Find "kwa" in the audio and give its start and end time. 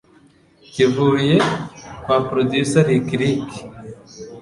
2.03-2.17